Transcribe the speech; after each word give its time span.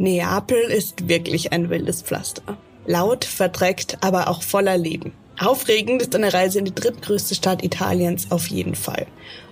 Neapel 0.00 0.58
ist 0.58 1.08
wirklich 1.08 1.52
ein 1.52 1.70
wildes 1.70 2.02
Pflaster. 2.02 2.56
Laut, 2.86 3.24
verdreckt, 3.24 3.98
aber 4.00 4.28
auch 4.28 4.42
voller 4.42 4.78
Leben. 4.78 5.12
Aufregend 5.40 6.02
ist 6.02 6.14
eine 6.14 6.32
Reise 6.32 6.60
in 6.60 6.64
die 6.64 6.74
drittgrößte 6.74 7.34
Stadt 7.34 7.64
Italiens 7.64 8.30
auf 8.30 8.46
jeden 8.46 8.76
Fall. 8.76 9.06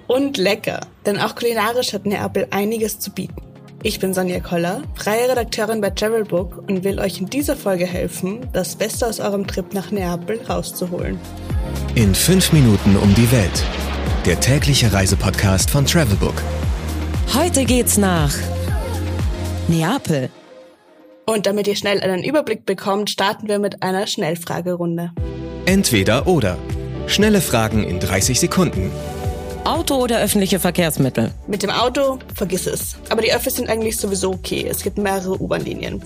Und 0.06 0.36
lecker, 0.36 0.80
denn 1.04 1.18
auch 1.18 1.34
kulinarisch 1.34 1.92
hat 1.92 2.06
Neapel 2.06 2.46
einiges 2.50 3.00
zu 3.00 3.10
bieten. 3.10 3.42
Ich 3.82 3.98
bin 3.98 4.14
Sonja 4.14 4.38
Koller, 4.38 4.82
freie 4.94 5.28
Redakteurin 5.28 5.80
bei 5.80 5.90
Travelbook 5.90 6.64
und 6.68 6.84
will 6.84 7.00
euch 7.00 7.18
in 7.18 7.26
dieser 7.26 7.56
Folge 7.56 7.86
helfen, 7.86 8.48
das 8.52 8.76
Beste 8.76 9.06
aus 9.06 9.18
eurem 9.18 9.48
Trip 9.48 9.74
nach 9.74 9.90
Neapel 9.90 10.40
rauszuholen. 10.48 11.18
In 11.96 12.14
fünf 12.14 12.52
Minuten 12.52 12.96
um 12.96 13.12
die 13.14 13.30
Welt. 13.32 13.64
Der 14.24 14.38
tägliche 14.38 14.92
Reisepodcast 14.92 15.70
von 15.70 15.86
Travelbook. 15.86 16.40
Heute 17.34 17.64
geht's 17.64 17.98
nach 17.98 18.32
Neapel. 19.68 20.30
Und 21.28 21.46
damit 21.46 21.66
ihr 21.66 21.74
schnell 21.74 22.00
einen 22.00 22.22
Überblick 22.22 22.66
bekommt, 22.66 23.10
starten 23.10 23.48
wir 23.48 23.58
mit 23.58 23.82
einer 23.82 24.06
Schnellfragerunde. 24.06 25.10
Entweder 25.64 26.28
oder. 26.28 26.56
Schnelle 27.08 27.40
Fragen 27.40 27.82
in 27.82 27.98
30 27.98 28.38
Sekunden. 28.38 28.92
Auto 29.64 29.96
oder 29.96 30.20
öffentliche 30.20 30.60
Verkehrsmittel? 30.60 31.32
Mit 31.48 31.64
dem 31.64 31.70
Auto, 31.70 32.20
vergiss 32.32 32.68
es. 32.68 32.94
Aber 33.08 33.22
die 33.22 33.34
Öffis 33.34 33.56
sind 33.56 33.68
eigentlich 33.68 33.96
sowieso 33.96 34.30
okay. 34.30 34.64
Es 34.70 34.84
gibt 34.84 34.96
mehrere 34.98 35.42
U-Bahn-Linien. 35.42 36.00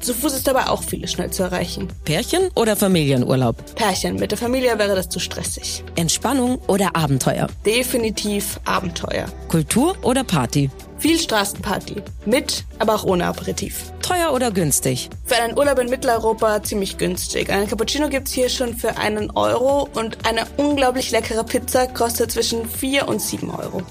Zu 0.00 0.12
Fuß 0.12 0.34
ist 0.34 0.48
aber 0.50 0.70
auch 0.70 0.82
vieles 0.82 1.12
schnell 1.12 1.30
zu 1.30 1.42
erreichen. 1.42 1.88
Pärchen 2.04 2.50
oder 2.54 2.76
Familienurlaub? 2.76 3.56
Pärchen. 3.76 4.16
Mit 4.16 4.32
der 4.32 4.38
Familie 4.38 4.78
wäre 4.78 4.94
das 4.94 5.08
zu 5.08 5.18
stressig. 5.18 5.82
Entspannung 5.94 6.58
oder 6.66 6.94
Abenteuer? 6.94 7.46
Definitiv 7.64 8.60
Abenteuer. 8.66 9.24
Kultur 9.48 9.96
oder 10.02 10.22
Party? 10.22 10.68
Viel 10.98 11.18
Straßenparty. 11.18 12.02
Mit, 12.24 12.64
aber 12.78 12.94
auch 12.94 13.04
ohne 13.04 13.26
Aperitif. 13.26 13.92
Teuer 14.00 14.32
oder 14.32 14.50
günstig? 14.50 15.10
Für 15.24 15.36
einen 15.36 15.56
Urlaub 15.56 15.78
in 15.78 15.90
Mitteleuropa 15.90 16.62
ziemlich 16.62 16.96
günstig. 16.96 17.50
Einen 17.50 17.68
Cappuccino 17.68 18.08
gibt's 18.08 18.32
hier 18.32 18.48
schon 18.48 18.76
für 18.76 18.96
einen 18.96 19.30
Euro 19.32 19.88
und 19.94 20.26
eine 20.26 20.46
unglaublich 20.56 21.10
leckere 21.10 21.44
Pizza 21.44 21.86
kostet 21.86 22.32
zwischen 22.32 22.68
4 22.68 23.08
und 23.08 23.20
7 23.20 23.50
Euro. 23.50 23.82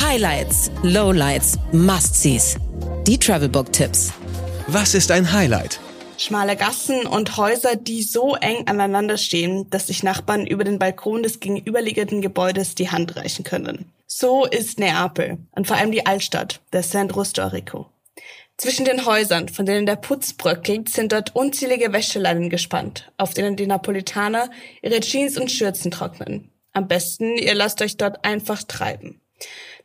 Highlights, 0.00 0.70
Lowlights, 0.82 1.58
Must-Sees. 1.72 2.56
Die 3.06 3.18
Travelbook-Tipps. 3.18 4.12
Was 4.66 4.94
ist 4.94 5.10
ein 5.10 5.30
Highlight? 5.30 5.78
Schmale 6.16 6.56
Gassen 6.56 7.06
und 7.06 7.36
Häuser, 7.36 7.76
die 7.76 8.02
so 8.02 8.34
eng 8.36 8.66
aneinander 8.66 9.18
stehen, 9.18 9.68
dass 9.70 9.88
sich 9.88 10.02
Nachbarn 10.02 10.46
über 10.46 10.64
den 10.64 10.78
Balkon 10.78 11.22
des 11.22 11.40
gegenüberliegenden 11.40 12.22
Gebäudes 12.22 12.74
die 12.74 12.90
Hand 12.90 13.16
reichen 13.16 13.44
können. 13.44 13.93
So 14.06 14.44
ist 14.44 14.78
Neapel 14.78 15.38
und 15.52 15.66
vor 15.66 15.76
allem 15.76 15.90
die 15.90 16.06
Altstadt, 16.06 16.60
der 16.72 16.82
Centro 16.82 17.24
Storico. 17.24 17.90
Zwischen 18.56 18.84
den 18.84 19.04
Häusern, 19.04 19.48
von 19.48 19.66
denen 19.66 19.86
der 19.86 19.96
Putz 19.96 20.34
bröckelt, 20.34 20.88
sind 20.88 21.12
dort 21.12 21.34
unzählige 21.34 21.92
Wäscheleinen 21.92 22.50
gespannt, 22.50 23.10
auf 23.18 23.34
denen 23.34 23.56
die 23.56 23.66
Napolitaner 23.66 24.50
ihre 24.80 25.00
Jeans 25.00 25.36
und 25.36 25.50
Schürzen 25.50 25.90
trocknen. 25.90 26.50
Am 26.72 26.86
besten, 26.86 27.36
ihr 27.36 27.54
lasst 27.54 27.82
euch 27.82 27.96
dort 27.96 28.24
einfach 28.24 28.62
treiben. 28.62 29.20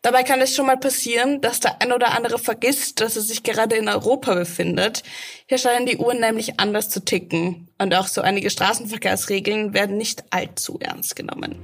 Dabei 0.02 0.24
kann 0.24 0.40
es 0.40 0.56
schon 0.56 0.68
mal 0.68 0.78
passieren, 0.78 1.42
dass 1.42 1.60
der 1.60 1.82
ein 1.82 1.92
oder 1.92 2.16
andere 2.16 2.40
vergisst, 2.40 3.02
dass 3.02 3.18
er 3.18 3.22
sich 3.22 3.44
gerade 3.44 3.76
in 3.76 3.90
Europa 3.90 4.34
befindet. 4.34 5.04
Hier 5.48 5.58
scheinen 5.58 5.86
die 5.86 5.98
Uhren 5.98 6.22
nämlich 6.22 6.60
anders 6.60 6.90
zu 6.90 7.04
ticken. 7.04 7.68
Und 7.78 7.94
auch 7.94 8.08
so 8.08 8.22
einige 8.22 8.50
Straßenverkehrsregeln 8.50 9.74
werden 9.74 9.98
nicht 9.98 10.24
allzu 10.30 10.78
ernst 10.80 11.16
genommen. 11.16 11.56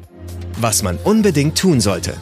Was 0.57 0.83
man 0.83 0.97
unbedingt 0.97 1.57
tun 1.57 1.79
sollte. 1.79 2.17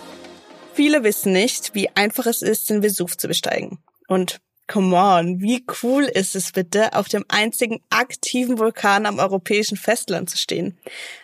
Viele 0.74 1.04
wissen 1.04 1.34
nicht, 1.34 1.76
wie 1.76 1.90
einfach 1.96 2.26
es 2.26 2.42
ist, 2.42 2.70
den 2.70 2.82
Vesuv 2.82 3.16
zu 3.18 3.28
besteigen. 3.28 3.80
Und 4.08 4.40
come 4.68 4.96
on, 4.96 5.40
wie 5.40 5.64
cool 5.84 6.04
ist 6.04 6.36
es 6.36 6.52
bitte, 6.52 6.94
auf 6.94 7.08
dem 7.08 7.26
einzigen 7.28 7.82
aktiven 7.90 8.58
Vulkan 8.58 9.06
am 9.06 9.20
europäischen 9.20 9.78
Festland 9.78 10.30
zu 10.30 10.38
stehen. 10.38 10.78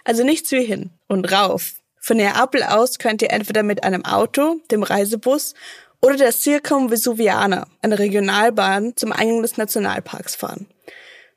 Also 0.04 0.24
nichts 0.24 0.52
wie 0.52 0.64
hin 0.64 0.92
und 1.08 1.32
rauf. 1.32 1.74
Von 2.00 2.18
Neapel 2.18 2.64
aus 2.64 3.00
könnt 3.00 3.22
ihr 3.22 3.32
entweder 3.32 3.64
mit 3.64 3.84
einem 3.84 4.06
Auto, 4.06 4.62
dem 4.72 4.84
Reisebus 4.84 5.56
oder 6.02 6.16
der 6.16 6.32
Circum 6.32 6.92
Vesuviana, 6.92 7.68
einer 7.82 8.00
Regionalbahn, 8.00 8.96
zum 8.96 9.12
Eingang 9.12 9.42
des 9.42 9.58
Nationalparks 9.58 10.36
fahren. 10.36 10.68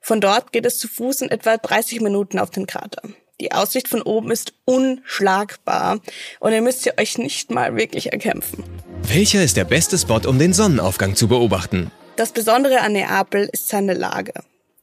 Von 0.01 0.21
dort 0.21 0.53
geht 0.53 0.67
es 0.67 0.79
zu 0.79 0.89
Fuß 0.89 1.23
in 1.23 1.31
etwa 1.31 1.57
30 1.57 2.01
Minuten 2.01 2.39
auf 2.39 2.51
den 2.51 2.67
Krater. 2.67 3.03
Die 3.43 3.51
Aussicht 3.51 3.89
von 3.89 4.03
oben 4.03 4.31
ist 4.31 4.53
unschlagbar 4.67 5.99
und 6.39 6.53
ihr 6.53 6.63
müsst 6.63 6.87
ihr 6.87 6.95
euch 6.97 7.19
nicht 7.19 7.51
mal 7.51 7.75
wirklich 7.75 8.13
erkämpfen. 8.13 8.63
Welcher 9.03 9.43
ist 9.43 9.57
der 9.57 9.65
beste 9.65 9.99
Spot, 9.99 10.21
um 10.29 10.39
den 10.39 10.53
Sonnenaufgang 10.53 11.17
zu 11.17 11.27
beobachten? 11.27 11.91
Das 12.15 12.31
Besondere 12.31 12.83
an 12.83 12.93
Neapel 12.93 13.51
ist 13.53 13.69
seine 13.69 13.95
Lage. 13.95 14.33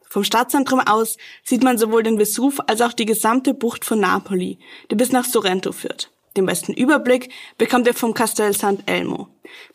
Vom 0.09 0.25
Stadtzentrum 0.25 0.81
aus 0.81 1.15
sieht 1.45 1.63
man 1.63 1.77
sowohl 1.77 2.03
den 2.03 2.19
Vesuv 2.19 2.59
als 2.67 2.81
auch 2.81 2.91
die 2.91 3.05
gesamte 3.05 3.53
Bucht 3.53 3.85
von 3.85 4.01
Napoli, 4.01 4.59
die 4.91 4.95
bis 4.95 5.13
nach 5.13 5.23
Sorrento 5.23 5.71
führt. 5.71 6.11
Den 6.35 6.45
besten 6.45 6.73
Überblick 6.73 7.29
bekommt 7.57 7.87
ihr 7.87 7.93
vom 7.93 8.13
Castel 8.13 8.51
Sant'Elmo. 8.51 9.27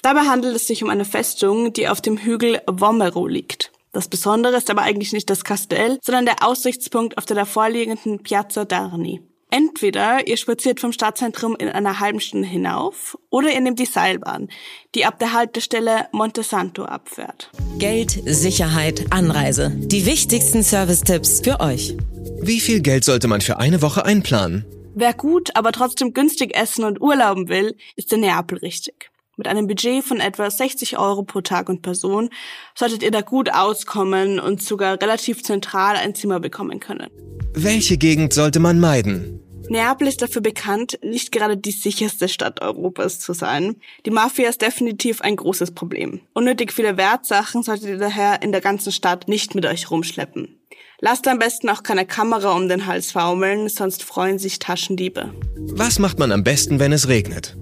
Dabei 0.03 0.27
handelt 0.27 0.57
es 0.57 0.67
sich 0.67 0.83
um 0.83 0.91
eine 0.91 1.07
Festung, 1.07 1.73
die 1.73 1.89
auf 1.89 2.03
dem 2.03 2.19
Hügel 2.19 2.61
Vomero 2.67 3.27
liegt. 3.27 3.73
Das 3.95 4.09
Besondere 4.09 4.57
ist 4.57 4.71
aber 4.71 4.83
eigentlich 4.83 5.13
nicht 5.13 5.31
das 5.31 5.45
Kastell, 5.45 5.99
sondern 6.03 6.27
der 6.27 6.45
Aussichtspunkt 6.47 7.17
auf 7.17 7.27
der 7.27 7.37
davorliegenden 7.37 8.25
Piazza 8.25 8.63
d'Arni. 8.63 9.21
Entweder 9.51 10.27
ihr 10.27 10.37
spaziert 10.37 10.81
vom 10.81 10.91
Stadtzentrum 10.91 11.55
in 11.55 11.69
einer 11.69 12.01
halben 12.01 12.19
Stunde 12.19 12.49
hinauf 12.49 13.17
oder 13.31 13.53
ihr 13.53 13.61
nehmt 13.61 13.79
die 13.79 13.87
Seilbahn, 13.87 14.49
die 14.97 15.05
ab 15.05 15.21
der 15.21 15.33
Haltestelle 15.33 16.09
Montesanto 16.11 16.85
abfährt. 16.85 17.53
Geld, 17.79 18.21
Sicherheit, 18.25 19.05
Anreise. 19.11 19.71
Die 19.77 20.07
wichtigsten 20.07 20.65
Service-Tipps 20.65 21.43
für 21.45 21.61
euch. 21.61 21.97
Wie 22.41 22.59
viel 22.59 22.81
Geld 22.81 23.05
sollte 23.05 23.29
man 23.29 23.43
für 23.43 23.59
eine 23.59 23.81
Woche 23.81 24.05
einplanen? 24.05 24.65
Wer 24.97 25.15
gut, 25.15 25.55
aber 25.55 25.71
trotzdem 25.71 26.15
günstig 26.15 26.57
essen 26.57 26.83
und 26.83 27.01
urlauben 27.01 27.49
will, 27.49 27.77
ist 27.95 28.13
in 28.13 28.21
Neapel 28.21 28.59
richtig. 28.59 29.13
Mit 29.37 29.49
einem 29.49 29.67
Budget 29.67 30.05
von 30.05 30.21
etwa 30.21 30.51
60 30.51 30.99
Euro 30.99 31.25
pro 31.25 31.41
Tag 31.41 31.69
und 31.69 31.83
Person 31.83 32.31
solltet 32.75 33.03
ihr 33.03 33.11
da 33.11 33.21
gut 33.21 33.53
auskommen 33.53 34.39
und 34.39 34.63
sogar 34.63 35.01
relativ 35.01 35.43
zentral 35.43 35.97
ein 35.97 36.15
Zimmer 36.15 36.41
bekommen 36.41 36.81
können. 36.81 37.09
Welche 37.53 37.99
Gegend 37.99 38.33
sollte 38.33 38.61
man 38.61 38.79
meiden? 38.79 39.41
Neapel 39.69 40.09
ist 40.09 40.21
dafür 40.21 40.43
bekannt, 40.43 40.99
nicht 41.03 41.33
gerade 41.33 41.57
die 41.57 41.71
sicherste 41.71 42.29
Stadt 42.29 42.61
Europas 42.61 43.19
zu 43.19 43.33
sein. 43.33 43.77
Die 44.05 44.11
Mafia 44.11 44.49
ist 44.49 44.61
definitiv 44.61 45.23
ein 45.23 45.37
großes 45.37 45.73
Problem. 45.73 46.21
Unnötig 46.35 46.73
viele 46.73 46.97
Wertsachen 46.97 47.63
solltet 47.63 47.89
ihr 47.89 47.99
daher 47.99 48.43
in 48.43 48.53
der 48.53 48.61
ganzen 48.61 48.93
Stadt 48.93 49.27
nicht 49.27 49.55
mit 49.55 49.65
euch 49.65 49.91
rumschleppen. 49.91 50.61
Lasst 51.01 51.27
am 51.29 51.39
besten 51.39 51.69
auch 51.71 51.83
keine 51.83 52.07
Kamera 52.07 52.53
um 52.53 52.69
den 52.69 52.87
Hals 52.87 53.13
faumeln, 53.13 53.69
sonst 53.69 54.03
freuen 54.03 54.39
sich 54.39 54.59
Taschendiebe. 54.59 55.33
Was 55.57 55.99
macht 55.99 56.19
man 56.19 56.31
am 56.31 56.45
besten, 56.45 56.79
wenn 56.79 56.93
es 56.93 57.09
regnet? 57.09 57.57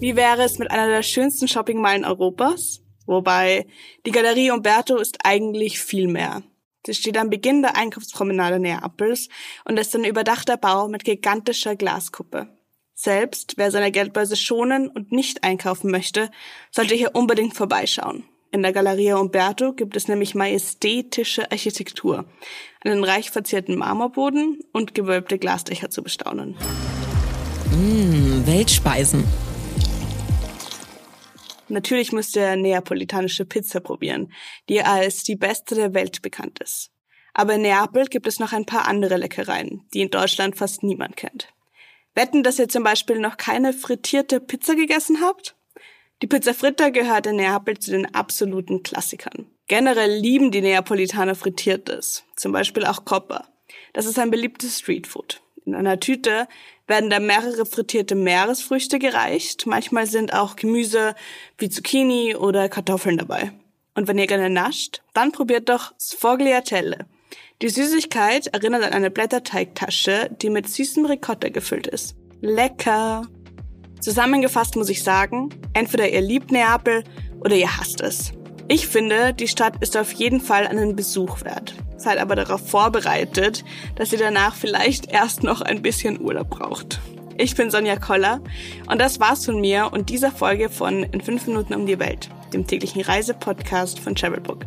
Wie 0.00 0.16
wäre 0.16 0.44
es 0.44 0.58
mit 0.58 0.70
einer 0.70 0.86
der 0.86 1.02
schönsten 1.02 1.46
Shoppingmeilen 1.46 2.06
Europas? 2.06 2.80
Wobei, 3.04 3.66
die 4.06 4.12
Galerie 4.12 4.50
Umberto 4.50 4.96
ist 4.96 5.18
eigentlich 5.24 5.78
viel 5.78 6.08
mehr. 6.08 6.42
Sie 6.86 6.94
steht 6.94 7.18
am 7.18 7.28
Beginn 7.28 7.60
der 7.60 7.76
Einkaufspromenade 7.76 8.58
Neapels 8.58 9.28
und 9.66 9.78
ist 9.78 9.94
ein 9.94 10.04
überdachter 10.04 10.56
Bau 10.56 10.88
mit 10.88 11.04
gigantischer 11.04 11.76
Glaskuppe. 11.76 12.48
Selbst 12.94 13.54
wer 13.58 13.70
seine 13.70 13.92
Geldbörse 13.92 14.36
schonen 14.36 14.88
und 14.88 15.12
nicht 15.12 15.44
einkaufen 15.44 15.90
möchte, 15.90 16.30
sollte 16.70 16.94
hier 16.94 17.14
unbedingt 17.14 17.54
vorbeischauen. 17.54 18.24
In 18.52 18.62
der 18.62 18.72
Galeria 18.72 19.18
Umberto 19.18 19.74
gibt 19.74 19.96
es 19.96 20.08
nämlich 20.08 20.34
majestätische 20.34 21.52
Architektur, 21.52 22.24
einen 22.82 23.04
reich 23.04 23.30
verzierten 23.30 23.76
Marmorboden 23.76 24.60
und 24.72 24.94
gewölbte 24.94 25.38
Glasdächer 25.38 25.90
zu 25.90 26.02
bestaunen. 26.02 26.56
Mmh, 27.70 28.46
Weltspeisen. 28.46 29.24
Natürlich 31.70 32.12
müsst 32.12 32.36
ihr 32.36 32.56
neapolitanische 32.56 33.44
Pizza 33.44 33.80
probieren, 33.80 34.32
die 34.68 34.82
als 34.82 35.22
die 35.22 35.36
beste 35.36 35.74
der 35.74 35.94
Welt 35.94 36.22
bekannt 36.22 36.58
ist. 36.60 36.90
Aber 37.32 37.54
in 37.54 37.62
Neapel 37.62 38.06
gibt 38.06 38.26
es 38.26 38.40
noch 38.40 38.52
ein 38.52 38.66
paar 38.66 38.88
andere 38.88 39.16
Leckereien, 39.16 39.86
die 39.94 40.00
in 40.00 40.10
Deutschland 40.10 40.56
fast 40.56 40.82
niemand 40.82 41.16
kennt. 41.16 41.48
Wetten, 42.14 42.42
dass 42.42 42.58
ihr 42.58 42.68
zum 42.68 42.82
Beispiel 42.82 43.20
noch 43.20 43.36
keine 43.36 43.72
frittierte 43.72 44.40
Pizza 44.40 44.74
gegessen 44.74 45.20
habt? 45.20 45.54
Die 46.22 46.26
Pizza 46.26 46.52
Fritta 46.52 46.90
gehört 46.90 47.26
in 47.26 47.36
Neapel 47.36 47.78
zu 47.78 47.92
den 47.92 48.14
absoluten 48.14 48.82
Klassikern. 48.82 49.46
Generell 49.68 50.18
lieben 50.18 50.50
die 50.50 50.60
Neapolitaner 50.60 51.34
Frittiertes, 51.34 52.24
zum 52.36 52.52
Beispiel 52.52 52.84
auch 52.84 53.04
Coppa. 53.04 53.48
Das 53.92 54.06
ist 54.06 54.18
ein 54.18 54.30
beliebtes 54.30 54.80
Streetfood. 54.80 55.40
In 55.64 55.74
einer 55.74 56.00
Tüte 56.00 56.48
werden 56.86 57.10
da 57.10 57.20
mehrere 57.20 57.66
frittierte 57.66 58.14
Meeresfrüchte 58.14 58.98
gereicht. 58.98 59.66
Manchmal 59.66 60.06
sind 60.06 60.34
auch 60.34 60.56
Gemüse 60.56 61.14
wie 61.58 61.68
Zucchini 61.68 62.34
oder 62.34 62.68
Kartoffeln 62.68 63.18
dabei. 63.18 63.52
Und 63.94 64.08
wenn 64.08 64.18
ihr 64.18 64.26
gerne 64.26 64.50
nascht, 64.50 65.02
dann 65.14 65.32
probiert 65.32 65.68
doch 65.68 65.92
Sfogliatelle. 65.98 67.06
Die 67.62 67.68
Süßigkeit 67.68 68.46
erinnert 68.48 68.84
an 68.84 68.92
eine 68.92 69.10
Blätterteigtasche, 69.10 70.30
die 70.40 70.50
mit 70.50 70.68
süßem 70.68 71.04
Ricotta 71.04 71.50
gefüllt 71.50 71.86
ist. 71.86 72.16
Lecker! 72.40 73.26
Zusammengefasst 74.00 74.76
muss 74.76 74.88
ich 74.88 75.02
sagen, 75.02 75.50
entweder 75.74 76.08
ihr 76.08 76.22
liebt 76.22 76.50
Neapel 76.50 77.04
oder 77.40 77.54
ihr 77.54 77.76
hasst 77.76 78.00
es. 78.00 78.32
Ich 78.68 78.86
finde, 78.86 79.34
die 79.34 79.48
Stadt 79.48 79.82
ist 79.82 79.96
auf 79.96 80.12
jeden 80.12 80.40
Fall 80.40 80.66
einen 80.66 80.96
Besuch 80.96 81.44
wert. 81.44 81.74
Seid 82.00 82.18
aber 82.18 82.34
darauf 82.34 82.66
vorbereitet, 82.66 83.62
dass 83.96 84.10
ihr 84.10 84.18
danach 84.18 84.54
vielleicht 84.54 85.12
erst 85.12 85.42
noch 85.42 85.60
ein 85.60 85.82
bisschen 85.82 86.18
Urlaub 86.18 86.48
braucht. 86.48 86.98
Ich 87.36 87.54
bin 87.56 87.70
Sonja 87.70 87.96
Koller 87.96 88.40
und 88.90 88.98
das 88.98 89.20
war's 89.20 89.44
von 89.44 89.60
mir 89.60 89.90
und 89.92 90.08
dieser 90.08 90.30
Folge 90.30 90.70
von 90.70 91.02
In 91.02 91.20
5 91.20 91.46
Minuten 91.46 91.74
um 91.74 91.84
die 91.84 91.98
Welt, 91.98 92.30
dem 92.54 92.66
täglichen 92.66 93.02
Reisepodcast 93.02 93.98
von 93.98 94.14
Travelbook. 94.14 94.64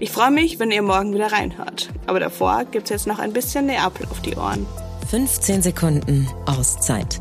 Ich 0.00 0.10
freue 0.10 0.30
mich, 0.30 0.58
wenn 0.58 0.70
ihr 0.70 0.82
morgen 0.82 1.14
wieder 1.14 1.30
reinhört. 1.30 1.90
Aber 2.06 2.20
davor 2.20 2.64
gibt's 2.64 2.88
jetzt 2.88 3.06
noch 3.06 3.18
ein 3.18 3.34
bisschen 3.34 3.66
Neapel 3.66 4.06
auf 4.10 4.22
die 4.22 4.34
Ohren. 4.36 4.66
15 5.10 5.60
Sekunden 5.60 6.26
Auszeit 6.46 7.20